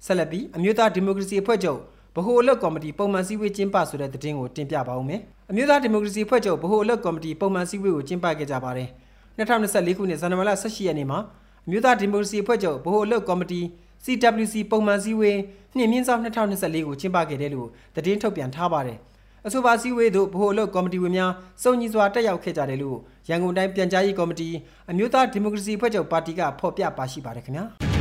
[0.06, 1.78] ဆက်လက်ပြီးအမျိုးသားဒီမိုကရေစီအဖွဲ့ချုပ်
[2.16, 8.88] ဗဟိုအလုပ်ကော်မတီပုံမှန်စည်းဝေးကျင်းပဆိုတဲ့သတင်းကိုတင်ပြပါဦးမယ်အမျိုးသားဒီမိုကရေစီအဖွဲ့ချုပ်ဗဟိုအလုပ်ကော်မတီပုံမှန်စည်းဝေးကိုကျင်းပခဲ့ကြပါတယ်
[9.38, 11.18] 2024ခုနှစ်ဇန်နဝါရီလ18ရက်နေ့မှာ
[11.66, 13.60] အမျိုးသားဒီမိုကရေစီအဖွဲ့ချုပ်ဗဟိုအလုပ်ကော်မတီ
[14.04, 15.38] CWC ပုံမှန်စည်းဝေး
[15.76, 18.98] နှင့်မြင့်ဆောင်2024ကိုကျင်းပခဲ့တယ်လို့သတင်းထုတ်ပြန်ထားပါတယ်။
[19.46, 21.32] အဆိုပါစည်းဝေးသို့ဗဟိုအလုပ်ကော်မတီဝင်များ
[21.62, 24.48] စုံညီစွာတက်ရောက်ခဲ့ကြတယ်လို့ရန်ကုန်တိုင်းပြန်ကြားရေးကော်မတီ
[24.90, 27.66] အမျိုးသားဒီမိုကရေစီဖွဲ့ချုပ်ပါတီကဖော်ပြပါရှိပါတယ်ခင်ဗျာ။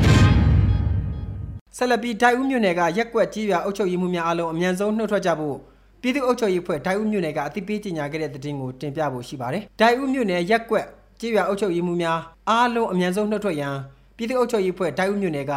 [1.77, 5.57] ဆက်လက်ပြီးဒိုင်ဦးမြို့နယ်ကရက်ကွက်ကြီးရွာအုပ်ချုပ်ရေးမှုများအားလုံးအမြန်ဆုံးနှုတ်ထွက်ကြဖို့
[6.01, 10.85] ပြည်သူ့အုပ်ချုပ်ရေးဖွဲ့ဒိုင်ဦးမြို့နယ်ကအသိပေးကြေညာခဲ့တဲ့သတင်းကိုတင်ပြဖို့ရှိပါတယ်။ဒိုင်ဦးမြို့နယ်ရက်ကွက်
[11.19, 13.75] ကြီးရွာအုပ်ချုပ်ရေးမှုများအားလုံးအမြန်ဆုံးနှုတ်ထွက်ရန်
[14.17, 15.53] ပြည်သူ့အုပ်ချုပ်ရေးဖွဲ့ဒိုင်ဦးမြို့နယ်က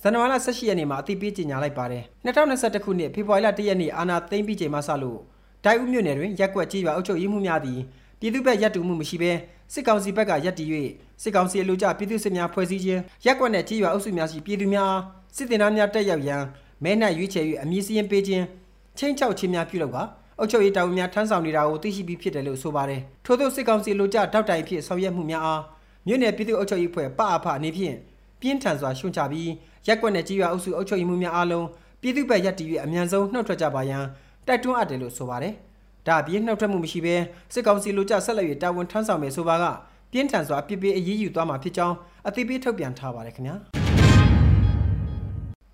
[0.00, 5.18] ဇန်နဝါရီလ18ရက်နေ့မှာအသိပေးကြေညာလိုက်ပါတယ်2021ခုနှစ်ဖေဖော်ဝါရီလ1ရက်နေ့အာဏာသိမ်းပြီးချိန်မှစလို့
[5.64, 7.80] ဒိုင်ဦးမြို့နယ်တွင်ရက်ကွက်ကြီးရွာအုပ်ချုပ်ရေးမှုများသည်
[8.20, 9.32] ပြည်သူ့ဘက်ရပ်တူမှုမရှိဘဲ
[9.72, 10.68] စစ်ကောင်စီဘက်ကရပ်တည်၍
[11.22, 14.92] စစ်ကောင်စီအလို့ကြပြည်သူ့စစ်များဖွဲ့စည်းခြင်းရက်ကွက်နှင့်ကြီးရွာအုပ်စုများရှိပြည်သူများ
[15.36, 16.42] စစ်တင်သားများတက်ရောက်ရန်
[16.84, 18.44] မဲနှံ့ရွေးချယ်၍အမည်စည်းရင်ပေးခြင်း
[18.98, 20.02] ချင်းချောက်ခြင်းများပြုလုပ်ကာ
[20.38, 25.62] အုပ်ချုပ်ရေးတာဝန်များထမ်းဆောင်နေတာကိုသိရှိပြီးဖြစ်တယ်လို့ဆိုပါတယ်ထို့သောစစ်ကောင်စီလိုကြတောက်တိုင်ဖြစ်ဆောင်ရွက်မှုများအား
[26.06, 27.96] မြို့နယ်ပြည်သူ့အုပ်ချုပ်ရေးဖွဲ့ပအဖအနေဖြင့်
[28.40, 29.50] ပြင်းထန်စွာရှုံချပြီး
[29.86, 31.66] ရက်ကွက်နဲ့ကြီးရွာအုပ်စုအုပ်ချုပ်ရေးမှုများအားလုံး
[32.00, 34.04] ပြည်သူ့ဘက်ရပ်တည်၍အမြန်ဆုံးနှုတ်ထွက်ကြပါရန်
[34.46, 35.54] တိုက်တွန်းအပ်တယ်လို့ဆိုပါတယ်။
[36.06, 37.16] ဒါအပြင်နှုတ်ထွက်မှုမရှိဘဲ
[37.52, 39.64] စစ်ကောင်စီလိုကြဆက်လက်၍တာဝန်ထမ်းဆောင်မယ်ဆိုပါက
[40.12, 41.96] ပြပြင်းထန်စွာပြစ်ပေးအရေးယူသွားမှာဖြစ်ကြောင်း
[42.28, 43.85] အသိပေးထုတ်ပြန်ထားပါတယ်ခင်ဗျာ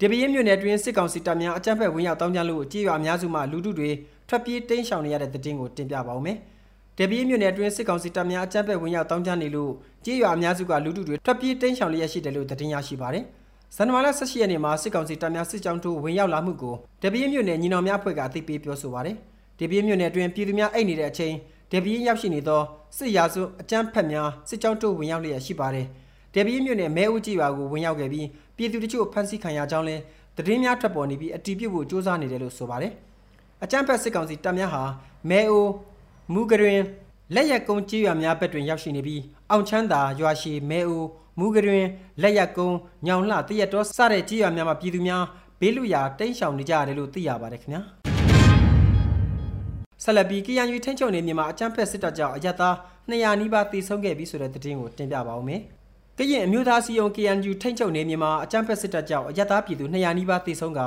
[0.03, 3.91] ဒီပရင်မြို့နယ်တွင်စစ်ကောင်စီတပ်များအကြမ်းဖက်ဝင်ရောက်တောင်းကြလို့ကြေးရွာအများစုမှလူထုတွေ
[4.29, 6.37] ထွက်ပြေးတိမ်းရှောင်နေရတဲ့တဲ့တင်ကိုတင်ပြပါဦးမယ်။
[6.99, 9.73] ဒေဘီမြို့နယ်အတွင်းစစ်ကောင်စီတပ်များအကြမ်းဖက်ဝင်ရောက်တောင်းကြနေလို့
[10.05, 13.25] ကြေးရွာအများစုကလူထုတွေထွက်ပြေးတိမ်းရှောင်လျက်ရှိတယ်လို့သတင်းရရှိပါတယ်။
[13.77, 19.17] ဇန်နဝါရီလ18ရက်နေ့မှာစစ်ကောင်စီတပ်များစစ်ကြောင်းထိုးဝင်ရောက်လာမှုကိုဒေဘီမြို့နယ်ညီနောင်များအဖွဲ့ကအသိပေးပြောဆိုပါတယ်။
[19.59, 21.35] ဒေဘီမြို့နယ်အတွင်းပြည်သူများအိတ်နေတဲ့အချိန်
[21.73, 22.61] ဒေဘီရောက်ရှိနေသော
[22.97, 25.87] စစ်ရာစုအကြမ်းဖက်များစစ်ကြောင်းထိုးဝင်ရောက်လျက်ရှိပါတယ်။
[26.35, 29.97] ဒေဘီမြို့နယ်မဲဦးကြီးရွာကိုဝင်ရောက်ခဲ့ပြီး ပြည်သူတချို့ဖမ်းဆီးခံရကြောင်းလဲ
[30.37, 32.93] သတင်းများထွက်ပေါ်နေပြီးအတီးပြုတ်ဖို့စ조사နေတယ်လို့ဆိုပါတယ်။
[33.65, 34.83] အကြမ်းဖက်စစ်ကောင်စီတပ်များဟာ
[35.31, 35.67] မဲအို
[36.35, 36.83] မူကရင်
[37.35, 41.05] လက်ရက်ကုန်းကြေးရွာများဘက်တွင်ရောက်ရှိနေပြီးအောင်ချမ်းသာရွာရှိမဲအို
[41.39, 41.89] မူကရင်
[42.23, 45.25] လက်ရက်ကုန်းညောင်လှတရက်တော်စတဲ့ကြေးရွာများမှာပြည်သူများ
[45.61, 47.83] ဘေးလူရာတိမ်းရှောင်နေကြရတယ်လို့သိရပါတယ်ခင်ဗျာ
[50.05, 52.69] ဆလပီကီယန်ယူထင်းချုံနေမြန်မာအကြမ်းဖက်စစ်တပ်ကြောင့်အရသာ
[53.11, 55.63] 200နီးပါးတည်ဆုံးခဲ့ပြီဆိုတဲ့သတင်းကိုတင်ပြပါဦးမယ်။
[56.23, 60.81] ကရင်အမျိုးသားစီယုံ KNU ထိန်းချုပ်နေမြန်မာအကြမ်းဖက်စစ်တပ်ကြောင့်အရသာပြည်သူ200နီးပါးတည်ဆုံးက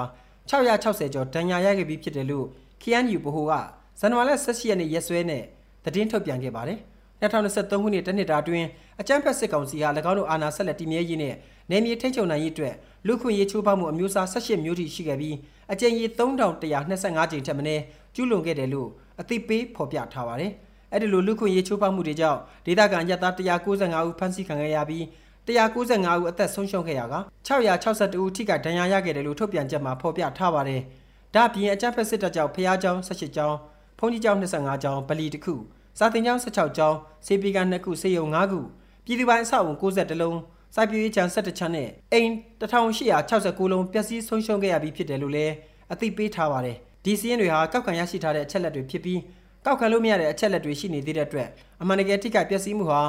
[0.50, 2.46] 660ကျော်ဒဏ်ရာရခဲ့ပြီးဖြစ်တယ်လို့
[2.82, 3.54] KNU ဗဟိုက
[4.00, 5.44] ဇန်နဝါရီလ18ရက်နေ့ရက်စွဲနဲ့
[5.84, 6.80] သတင်းထုတ်ပြန်ခဲ့ပါတယ်။
[7.22, 8.68] 2023ခုနှစ်တနှစ်တာအတွင်း
[9.02, 11.36] အကြမ်းဖက်စစ်ကောင်စီက၎င်းတို့အာဏာဆက်လက်တည်မြဲရေးနဲ့
[11.72, 12.76] နယ်မြေထိန်းချုပ်နိုင်ရေးအတွက်
[13.08, 15.36] လူခွင့်ရေးချိုးဖောက်မှုအမျိုးအစား18မျိုးထိရှိခဲ့ပြီး
[15.72, 17.82] အကြိမ်ရေ3125ကြိမ်ထက်မနည်း
[18.16, 18.90] ကျူးလွန်ခဲ့တယ်လို့
[19.22, 20.52] အသိပေးဖော်ပြထားပါတယ်။
[20.92, 25.04] အဲ့ဒီလိုလူခွင့်ရေးချိုးဖောက်မှုတွေကြောင့်ဒေသခံရပ်သား195ဦးဖမ်းဆီးခံခဲ့ရပြီး
[25.48, 27.16] 195ဦးအသက်ဆုံးရှုံးခဲ့ရာက
[27.48, 30.82] 662ဦးထိခိုက်ဒဏ်ရာရခဲ့တယ်လို့ထုတ်ပြန်ချက်မှာဖော်ပြထားပါတယ်။
[31.36, 33.56] ဒါ့အပြင်အကြမ်းဖက်စစ်တပ်ကြောင့်ဖျားကြောင်း18ကြောင်း၊
[34.00, 35.56] ဖုန်ကြီးကြောင်း25ကြောင်း၊ဗလီတစ်ခု၊
[36.00, 38.60] စာသင်ကျောင်း16ကျောင်း၊စေပီကန်2ခု၊စေယုံ5ခု၊
[39.06, 40.36] ပြည်သူပိုင်အဆောက်အုံ62လုံး၊
[40.76, 45.54] စိုက်ပျိုးရေးခြံ17ခြံနဲ့အိမ်1869လုံးပျက်စီးဆုံးရှုံးခဲ့ရပြီးဖြစ်တယ်လို့လည်း
[45.94, 49.20] အသိပေးထားပါတယ်။ဒီစီးရင်တွေဟာကောက်ခံရရှိထားတဲ့အချက်လက်တွေဖြစ်ပြီး
[49.66, 51.50] ကောက်ခံလို့မရတဲ့အချက်လက်တွေရှိနေသေးတဲ့အတွက်
[51.82, 53.02] အမှန်တကယ်ထိခိုက်ပျက်စီးမှုဟာ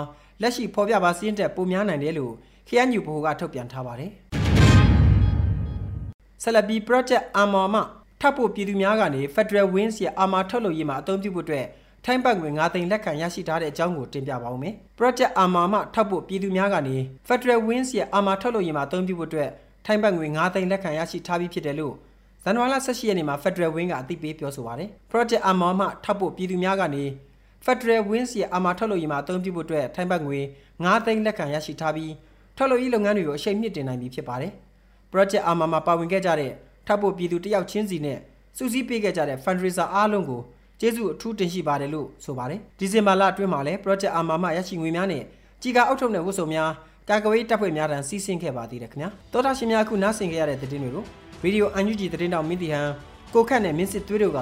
[0.42, 2.32] လက်ရှိဖော်ပြပါစီးရင်တက်ပိုများနိုင်တယ်လို့
[2.68, 4.10] KNU ဘိုကထုတ်ပြန်ထားပါတယ်
[6.42, 7.80] ဆလဘီ project အာမော်မှ
[8.20, 11.66] ထပ်ဖို့ပြည်သူများကနေ Federal Wings ရဲ့အာမာထုတ်လုပ်ရေးမှာအသုံးပြုဖို့အတွက်
[12.04, 16.96] ထိုင်းဘတ်ငွေ9သိန်းလက်ခံရရှိထားတဲ့အကြောင်းကိုတင်ပြပါဦးမယ်။ Project Arma မှထောက်ဖို့ပြည်သူများကနေ
[17.28, 19.50] Federal Wings ရဲ့ Arma ထုတ်လုပ်ရေးမှာအသုံးပြုဖို့အတွက်
[19.86, 21.94] ထိုင်းဘတ်ငွေ9သိန်းလက်ခံရရှိထားပြီးဖြစ်တယ်လို့
[22.42, 27.04] ဇန်နဝါရီလ18ရက်နေ့မှာ Federal Wing ကအသိပေးပြောဆိုပါတယ်။ Project Arma မှထောက်ဖို့ပြည်သူများကနေ
[27.66, 30.38] Federal Wings ရဲ့ Arma ထုတ်လုပ်ရေးမှာအသုံးပြုဖို့အတွက်ထိုင်းဘတ်ငွေ
[30.72, 32.12] 9သိန်းလက်ခံရရှိထားပြီး
[32.56, 34.52] ထုတ်လုပ်ရေးလုပ်ငန်းတွေကိုအရှိန်မြင့်တင်နိုင်ပြီဖြစ်ပါတယ်။
[35.12, 36.52] Project Arma မှာပါဝင်ခဲ့ကြတဲ့
[36.86, 38.18] ထောက်ဖို့ပြည်သူတယောက်ချင်းစီနဲ့
[38.56, 40.40] စုစည်းပေးခဲ့ကြတဲ့ fundraiser အားလုံးကို
[40.80, 45.22] ကျေးဇူးအထူးတင်ရှိပါတယ်လို့ဆိုပါတယ်ဒီဇင်ဘာလအတွင်းမှာလည်း project အာမာမရရှိငွေများနဲ့
[45.62, 46.70] ကြီးကားအုပ်ထုပ်တဲ့ဝတ်စုံများ
[47.10, 51.04] ကာကွယ်ရေးတပ်ဖွဲ့များထံစီးဆင်းခဲ့ပါသေးတယ်ခင်ဗျာတောတာရှင်များအခုနားဆင်ခဲ့ရတဲ့သတင်းတွေကို
[51.42, 52.88] ဗီဒီယိုအန်ယူဂျီသတင်းတောင်မင်းတီဟန်
[53.34, 54.40] ကိုခန့်နဲ့မင်းစစ်သွေးတို့က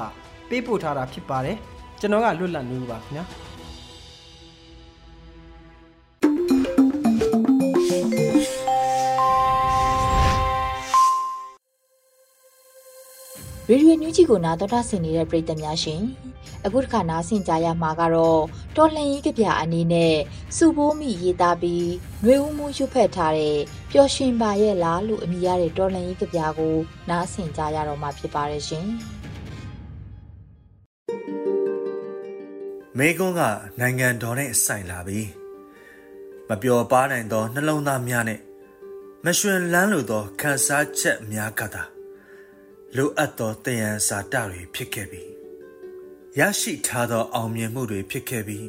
[0.48, 1.56] ပေးပို့ထားတာဖြစ်ပါတယ်
[2.04, 3.24] ကျွန်တော်ကလွတ်လပ်နေပါခင်ဗျာ
[13.68, 16.02] ရေဒီယိုညူးကြီးကိုနာတော်တာဆင်နေတဲ့ပရိသတ်များရှင်
[16.64, 18.42] အခုတစ်ခါနားဆင်ကြရမှာကတော့
[18.76, 20.14] တော်လှန်ရေးကြပြအနေနဲ့
[20.56, 21.88] စူဘိုးမိရေးသားပြီး
[22.24, 23.58] နှွေဦးမှုရွတ်ဖက်ထားတဲ့
[23.90, 26.74] ပျော်ရွှင်ပါရဲ့လားလို့အမည်ရတဲ့တော်လှန်ရေးကြပြကို
[27.10, 28.88] နားဆင်ကြရတော့မှာဖြစ်ပါတယ်ရှင်
[32.98, 33.42] မေကွန်းက
[33.80, 35.20] နိုင်ငံတော်နဲ့ဆိုင်လာပြီ
[36.48, 38.40] မပျော်ပါနိုင်သောနှလုံးသားများနဲ့
[39.24, 41.84] မရွှင်လန်းလိုသောခန်းစားချက်များကသာ
[42.96, 45.22] လိုအပ်သောတယံစာတတွေဖြစ်ခဲ့ပြီ
[46.38, 48.60] ရရှိထားသောအောင်မြင်မှုတွေဖြစ်ခဲ့ပြီ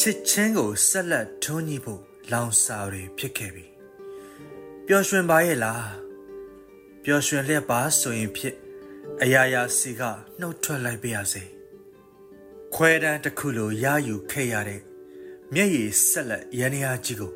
[0.00, 2.02] ချစ်ချင်းကိုဆက်လက်ထွန်းညှိဖို့
[2.32, 3.66] လောင်စာတွေဖြစ်ခဲ့ပြီ
[4.86, 5.86] ပျော်ရွှင်ပါရဲ့လား
[7.04, 8.54] ပျော်ရွှင်လျက်ပါဆိုရင်ဖြစ်
[9.22, 10.02] အရာရာစီက
[10.40, 11.53] နှုတ်ထွက်လိုက်ပါရစေ
[12.74, 14.80] ခွဲတန်းတစ်ခုလိုရယူခဲ့ရတဲ့
[15.54, 17.32] မျက်ရည်ဆက်လက်ရန်ရာကြီးကို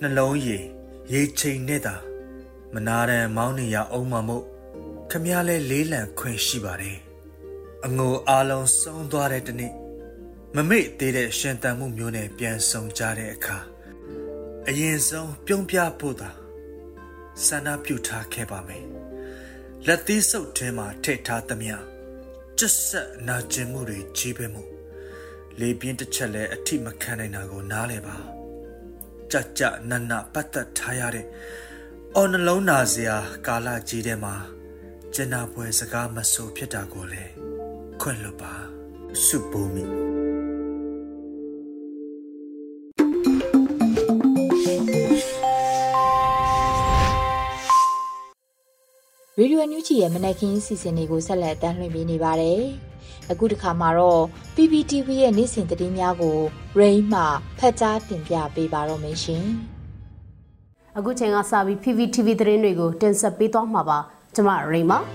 [0.00, 0.64] နှလုံးရည်
[1.12, 1.94] ရေချိန်နဲ့သာ
[2.74, 4.44] မနာရန်မောင်းနေရအောင်မမို့
[5.10, 6.98] ခမည်းလဲလေးလံခွင့်ရှိပါတယ်
[7.84, 9.72] အငိုအားလုံးဆုံးသွားတဲ့တနေ့
[10.56, 13.58] မမေ့သေးတဲ့ရှင်တန်မှုမျိုးနဲ့ပြန်ဆောင်ကြတဲ့အခါ
[14.68, 16.30] အရင်ဆုံးပြုံးပြဖို့သာ
[17.44, 18.84] ဆန္ဒပြုထားခဲ့ပါမယ်
[19.86, 21.76] လက်သီးစုပ်ထဲမှာထည့်ထားသမျှ
[22.60, 24.62] ကျက်ဆက်နာကျင်မှုတွေကြီးပဲမှု
[25.60, 28.16] လေပြင်းတစ်ချက်လဲအထိမခံနိုင်တာကိုနားလဲပါ
[29.32, 31.26] ကြကြနနပတ်သက်ထားရတဲ့
[32.14, 33.16] အော်နှလုံးနာစရာ
[33.46, 34.34] ကာလကြီးထဲမှာ
[35.14, 37.32] ကျင်နာပွဲစကားမဆိုဖြစ်တာကိုလည်း
[38.00, 38.54] ခွင့်လွတ်ပါ
[39.24, 40.25] စုပူမိ
[49.40, 52.62] ရေဒီယိုညူချီရဲ့မနက်ခင်းစီစဉ်တွေကိုဆက်လက်တမ်းလွှင့်ပေးနေပါတယ်
[53.30, 54.22] အခုတစ်ခါမှာတော့
[54.54, 56.38] PPTV ရဲ့နေ့စဉ်သတင်းများကို
[56.78, 57.22] Rain မှ
[57.58, 59.44] ဖတ်ကြားတင်ပြပေးပါတော့မယ်ရှင်။
[60.98, 63.98] အခုချိန်ကစပြီး PPTV သတင်းတွေကိုတင်ဆက်ပေးသွားမှာပါ။
[64.34, 64.98] ကျွန်မ Rain ပါ။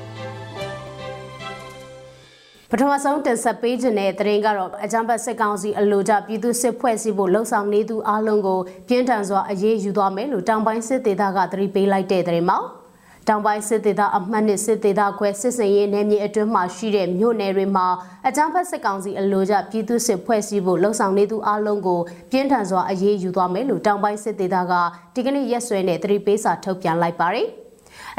[2.70, 12.81] ပထမဆုံးတင်ဆက်ပေးခြင်းတဲ့သတင်းကတော့အကြံဖတ်စစ်ကောင်စီအလို့ကြပြည်သူစစ်ဖွဲ့စည်းဖို့လှုံ့ဆော်နေသူအလုံးကိုပြင်းထန်စွာအရေးယူသွားမယ်လို့တောင်ပိုင်းစစ်ဒေသကသတိပေးလိုက်တဲ့သတင်းမှာ
[13.28, 17.88] တောင်ပိုင်းစစ်ဒေသအမှတ်နှစ်စစ်ဒေသခွဲစစ်စင်ရေးနယ်မြေအတွင်းမှာရှိတဲ့မြို့နယ်တွေမှာ
[18.28, 22.00] အကြမ်းဖက်စစ်ကောင်စီအလို့ကြပြည်သူစစ်ဖွဲ့စည်းဖို့လှုံ့ဆော်နေသူအလုံးကို
[22.32, 24.74] ပြင်းထန်စွာအရေးယူသွားမယ်လို့တောင်ပိုင်းစစ်ဒေသက
[25.16, 27.50] ဒီကနေ့ရက်စွဲနဲ့သတိပေးစာထုတ်ပြန်လိုက်ပါတယ်။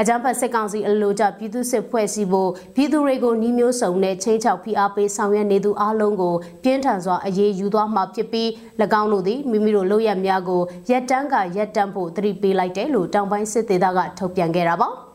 [0.00, 8.48] အကြမ်းဖက်စစ်ကောင်စီအလို့ကြပြည်သူစစ်ဖွဲ့စည်းဖို့ပြည်သူတွေကိုနှီးမျိုးစုံနဲ့ချင်းချောက်ဖိအားပေးဆောင်ရွက်နေသူအလုံးကိုပြင်းထန်စွာအရေးယူသွားမှာဖြစ်ပြီး၎
[9.00, 14.90] င်းတို့သည်မိမိတို့လုပ်ရများကိုရက်တန်းကရက်တန်းဖို့သတိပေးလိုက်တယ်လို့တောင်ပိုင်းစစ်ဒေသကထုတ်ပြန်ခဲ့တာပါ။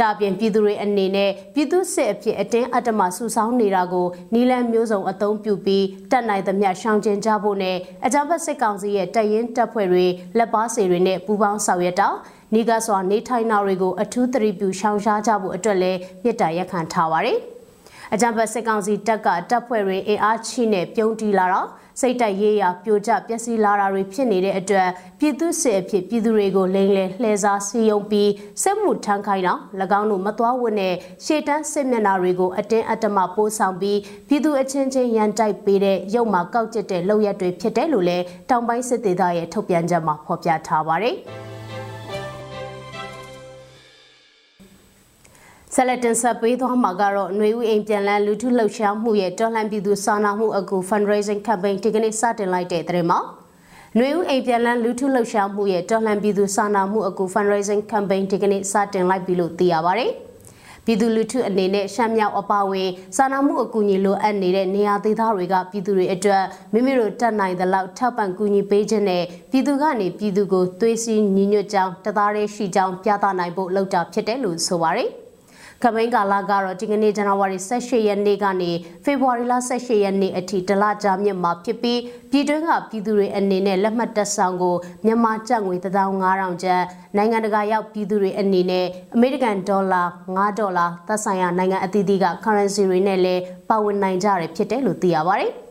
[0.00, 10.06] ဒါပြင်ပြည်သူတွေအနေနဲ့ပြည်သူစစ်အဖြစ်အတင်းအတ္တမဆူဆောင်းနေတာကိုနီလန်မျိုးစုံအသုံးပြုပြီးတက်နိုင်သမျှရှောင်ကျဉ်ကြဖို့နဲ့အကြမ်းဖက်စစ်ကောင်စီရဲ့တပ်ရင်းတပ်ဖွဲ့တွေ
[10.38, 12.08] လက်ပါစီတွေနဲ့ပူးပေါင်းဆောင်ရွက်တာ
[12.54, 17.38] နေကစွာနေထိုင်နာတွေကိုအထူးသတိပြုရှောင်ရှားကြဖို့အတွက်လည်းမြစ်တာရက်ခံထားပါတယ်။
[18.14, 21.68] အကြံဖတ်စစ်ကောင်စီတပ်ကတပ်ဖွဲ့တွေအင်အားချိနဲ့ပြုံးတီလာတော့
[22.00, 24.88] စိတ်တိုက်ရေးရာပြိုကျပျက်စီးလာတာတွေဖြစ်နေတဲ့အတွက်
[25.18, 28.30] ပြည်သူစစ်အဖြစ်ပြည်သူတွေကိုလိမ်လည်လှည့်စားစီယုံပြီး
[28.62, 29.60] စစ်မှုထမ်းခိုင်းတော့၎
[29.98, 41.16] င်းတို့မတော်ဝတ်နဲ့ရှေ့တန်းစစ်မျက်နှာတွေကိုအတင်းအတ္တမပိုးဆောင်ပြီးပြည်သူအချင်းချင်းရန်တိုက်ပေးတဲ့ရုပ်မှာကောက်ကျစ်တဲ့လုပ်ရက်တွေဖြစ်တယ်လို့လည်းတောင်ပိုင်းစစ်ဒေသရဲ့ထုတ်ပြန်ချက်မှာဖော်ပြထားပါတယ်။
[45.75, 53.19] ဆက်လက်တင်ဆက်ပေးသွားမှာကတော့ຫນွေဦးအိမ်ပြန်လည်လူထုလှုပ်ရှားမှုရဲ့တော်လှန်ပြည်သူစာနာမှုအကူ fundraising campaign ဒီကနေ့စတင်လိုက်တဲ့တဲ့မှာ
[53.95, 60.11] ຫນွေဦးအိမ်ပြန်လည်လူထုလှုပ်ရှားမှုရဲ့တော်လှန်ပြည်သူစာနာမှုအကူ fundraising campaign ဒီကနေ့စတင်လိုက်ပြီလို့သိရပါတယ်။
[60.85, 66.43] ပြည်သူလူထုအနေနဲ့ရှမ်းမြောက်အပါဝင်စာနာမှုအကူအညီလိုအပ်နေတဲ့နေရာဒေသတွေကပြည်သူတွေအတွက်
[66.73, 75.11] မိမိတို့တတ်နိုင်သလောက်ထောက်ပံ့ကူညီပေးခြင်းနဲ့ပြည်သူကနေပြည်သူကိုသွေးစည်းညီညွတ်ကြောင်းတသားတည်းရှိကြောင်းပြသနိုင်ဖို့လှုပ်တာဖြစ်တယ်လို့ဆိုပါတယ်။
[75.84, 78.70] ကမိန်းကာလကတော့ဒီကနေ့ဇန်နဝါရီ18ရက်နေ့ကနေ
[79.04, 86.82] ဖေဖော်ဝါရီလ18ရက်နေ့အထိတလကြာမြင့်မှာဖြစ်ပြီးပြည်တွင်းကပြည်သူတွေအနေနဲ့လက်မှတ်တက်ဆောင်ကိုမြန်မာကျပ်ငွေ15000ကျပ်
[87.16, 90.02] နိုင်ငံတကာရောက်ပြည်သူတွေအနေနဲ့အမေရိကန်ဒေါ်လာ
[90.34, 95.52] 9ဒေါ်လာသက်ဆိုင်ရာနိုင်ငံအသီးသီးက currency တွေနဲ့လည်းပါဝင်နိုင်ကြရဖြစ်တယ်လို့သိရပါတယ်။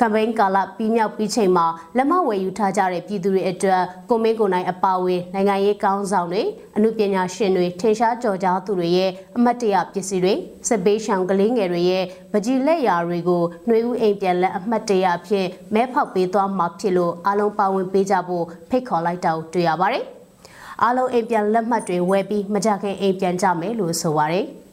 [0.00, 6.42] ကမ်ပိန်းကာလပြီးမြောက်ပြီးချိန်မှာလက်မဝယ်ယူထားကြတဲ့ပြည်သူတွေအတွက်ကိုမင်းကိုနိုင်အပါအဝင်နိုင်ငံရေးကောင်းဆောင်တွေ
[6.76, 10.34] အမှုပညာရှင်တွေထင်ရှားကြော်ကြားသူတွေရဲ့အမတ်တရပစ္စည်းတွေ
[10.68, 20.04] စစ်ပေးရှောင်ကလေးငယ်တွေရဲ့ပကြီးလက်ရာတွေကိုနှွေဦးအိမ်ပြန်လက်အမတ်တရအဖြစ်မဲဖောက်ပေးသွားမှာဖြစ်လို့အားလုံးပါဝင်ပေးကြဖို့ဖိတ်ခေါ်လိုက်တာကိုတွေ့ရပါတယ်။
[20.82, 24.46] အားလုံးအိမ်ပြန်လက်မှတ်တွေဝယ်ပြီးမကြခင်အိမ်ပြန်ကြမယ်လို့ဆိုပါတယ်။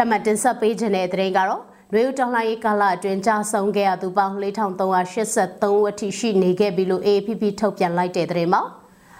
[0.00, 8.62] ထပ်မံတင်ဆက်ပေးခြင်းတဲ့သတင်းကတော့နွေဦးတော်လှန်ရေးကာလအတွင်းကြာဆုံးခဲ့ရသူပေါင်း4383ဦးအထိရှိနေခဲ့ပြီလို့ AAPP ထုတ်ပြန်လိုက်တဲ့သတင်းမှာ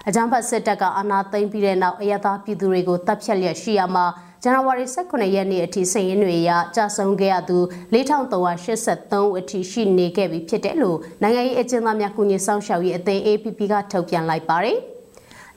[0.08, 4.04] အကြမ်းဖက်စစ်တပ်ကအာဏာသိမ်းပြီးတဲ့နောက်အရသာပြည်သူတွေကိုတပ်ဖြတ်လျက်ရှိရမှာ
[4.42, 7.58] ဇန်နဝါရီ18ရက်နေ့အထိစာရင်းတွေအရကြာဆုံးခဲ့ရသူ
[7.94, 14.78] 4383ဦးအထိရှိနေခဲ့ပြီဖြစ်တယ်လို့နိုင်ငံရေးအကျဉ်းသားများကုညီဆောင်ရှောက်ရေးအသင်း APP ကထုတ်ပြန်လိုက်ပါတယ်။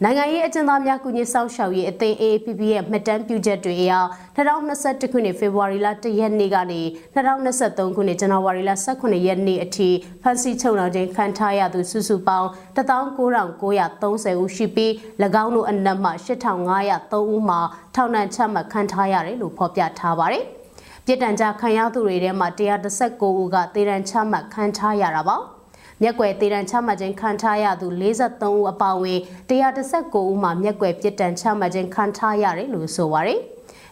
[0.03, 3.93] နိုင်ငံရေးအကျဉ်းသားများကုညီဆောင်ရှောက်ရေးအသင်း AAPP ရဲ့မှတ်တမ်းပြုချက်တွေအရ
[4.35, 6.81] 2021ခုနှစ်ဖေဖော်ဝါရီလ1ရက်နေ့ကနေ
[7.15, 9.89] 2023ခုနှစ်ဇန်နဝါရီလ18ရက်နေ့အထိ
[10.21, 14.91] ဖမ်းဆီးချုပ်နှောင်ခြင်းခံထားရသူစုစုပေါင်း19930ဦးရှိပြီး၎
[15.43, 17.59] င်းတို့အနက်မှ8503ဦးမှာ
[17.95, 20.43] ထောင်ဒဏ်ချမှတ်ခံထားရတယ်လို့ဖော်ပြထားပါတယ်။
[21.05, 25.37] ပြည်တံကြားခံရသူတွေထဲမှာ119ဦးကသေဒဏ်ချမှတ်ခံထားရတာပါ။
[26.01, 33.39] မျက်ကွယ်တည်တံချမှတ်ခြင်းခံထားရသူ53ဦးအပါအဝင်119ဦးမှာမျက်ကွယ်ပြစ်ဒဏ်ချမှတ်ခြင်းခံထားရတယ်လို့ဆိုပါရယ်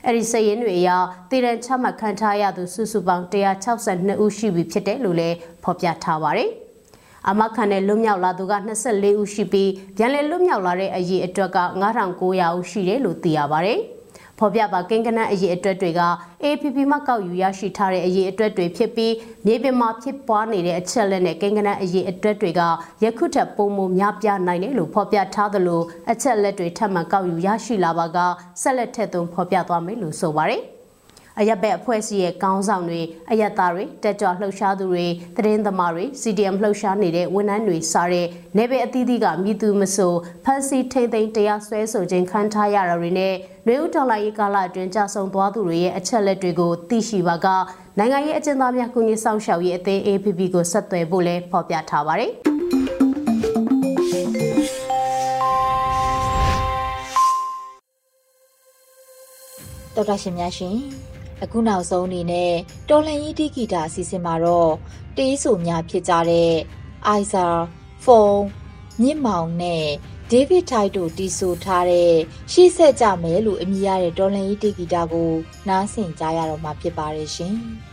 [0.05, 0.89] အဲ့ဒီစည်ရင်တွေအရ
[1.29, 6.51] တည်တံချမှတ်ခံထားရသူစုစုပေါင်း162ဦးရှိပြီဖြစ်တယ်လို့လည်းဖော်ပြထားပါရယ်
[7.29, 8.53] အမခံနဲ့လွတ်မြောက်လာသူက
[8.87, 13.75] 24ဦးရှိပြီးပြန်လည်လွတ်မြောက်လာတဲ့အရေးအတွက်က9900ဦးရှိတယ်လို့သိရပါဗျ။
[14.39, 16.01] ဖော်ပြပါကိန်းကနန်းအရေးအတွက်တွေက
[16.43, 19.13] APP မှကောက်ယူရရှိထားတဲ့အရေးအတွက်တွေဖြစ်ပြီး
[19.45, 22.61] မြေပြင်မှာဖြစ်ပွားနေတဲ့အချက်လက်နဲ့ကိန်းကနန်းအရေးအတွက်တွေက
[23.03, 28.17] ယခုထက်ပိုမိုများပြားနိုင်တယ်လို့ဖော်ပြထားသလိုအချက်လက်တွေထပ်မံကောက်ယူရရှိလာပါက
[28.61, 30.63] ဆက်လက်ထက်သွင်းဖော်ပြသွားမယ်လို့ဆိုပါတယ်။
[31.39, 35.05] အရက်ဘက်အဖွဲ့အစည်းရဲ့ကောင်းဆောင်တွေအရက်သားတွေတက်ကြွလှုပ်ရှားသူတွေ
[35.37, 40.13] သတင်းသမားတွေ CDM လှုပ်ရှားနေတဲ့ဝန်ထမ်းတွေစားတဲ့နေပယ်အသီးသီးကမြည်သူမဆို
[40.45, 43.33] ဖန်စီထိမ့်သိမ်းတရားစွဲဆိုခြင်းခံထားရတာတွေနဲ့
[43.65, 47.47] နှွေဦးဒေါ်လာရေးကာလအတွင်းကြာဆုံးသွားသူတွေရဲ့အချက်လက်တွေကိုသိရှိပါက
[47.97, 52.31] နိုင်ငံရေးအကျဉ်းသားများကုညီဆောင်ရှောက်ရေးအသင်း APP ကိုဆက်သွယ်ဖို့လည်းဖော်ပြထားပါတယ်။
[59.95, 60.75] တော်တာရှင်များရှင်
[61.43, 62.53] အခုနောက်ဆုံးအနေနဲ့
[62.89, 64.73] တော်လှန်ရေးတိဂီတာအစီအစဉ်မှာတော့
[65.17, 66.53] တေးဆိုများဖြစ်ကြတဲ့
[67.07, 67.45] အိုင်ဇာ
[68.03, 68.25] ဖုံ
[69.01, 69.85] မြင့်မောင်နဲ့
[70.31, 72.13] ဒေးဗစ်ထိုက်တို့တီးဆိုထားတဲ့
[72.51, 75.31] ရှေ့ဆက်ကြမယ်လို့အမည်ရတဲ့တော်လှန်ရေးတိဂီတာကို
[75.67, 77.55] နားဆင်ကြရတော့မှာဖြစ်ပါတယ်ရှင်။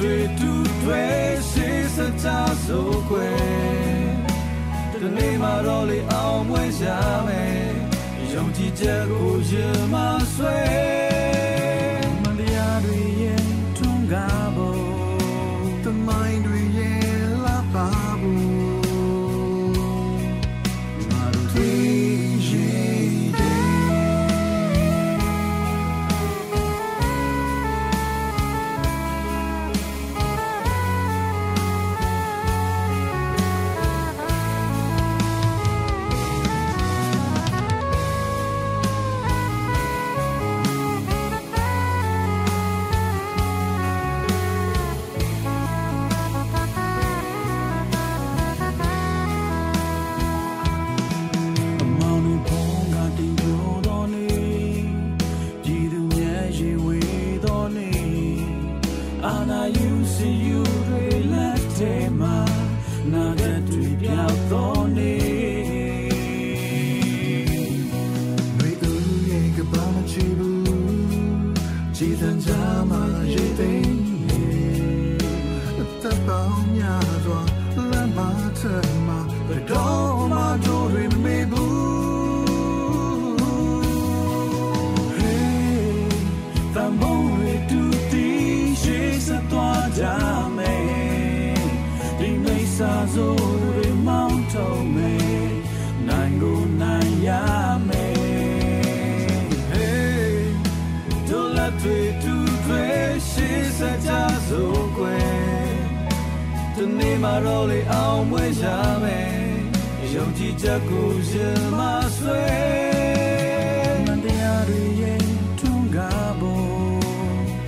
[0.04, 1.04] ွေတူတွေ
[1.50, 2.26] စေစချ
[2.64, 3.28] ဆိုခွေ
[5.00, 7.68] တနေ့မှတော့လေအောင်မွေးရှာမယ်
[8.32, 9.52] ယုံကြည်ချက်ကိုရ
[9.92, 9.94] မ
[10.34, 11.07] ဆွဲ
[107.22, 109.32] မှာတော့လေအောင်မွေးရှာမယ်
[110.14, 111.80] ယုံကြည်ချက်ကိုရှင်မ
[112.16, 112.46] ဆွဲ
[114.06, 115.22] မတရားတွေရဲ့
[115.58, 116.68] ထုံးကားဖို့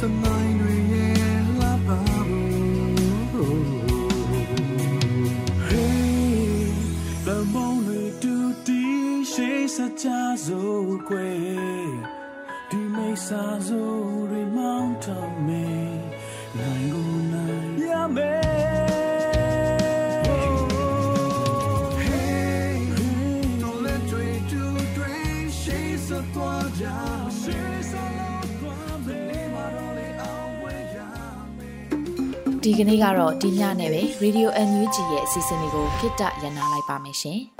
[0.00, 2.00] တမိုင်းတွေရဲ့လာပါ
[3.32, 3.64] ဖို့
[5.68, 6.62] Hey
[7.24, 8.34] ဘမုံတွေတူ
[8.66, 8.82] တီ
[9.32, 10.06] ရှေးစကြ
[10.44, 11.79] စို့ကွယ်ဒီမိတ်
[13.30, 15.92] ဆာစို့တွေမောင်းထောင်မယ်
[16.58, 18.50] နိုင်ကိုနိုင်ရမယ်
[32.64, 37.40] ဒီကနေ့ကတော့ဒီညနဲ့ပဲ Radio NUG ရဲ့အစီအစဉ်လေးကိုခਿੱတရနာလိုက်ပါမယ်ရှင်။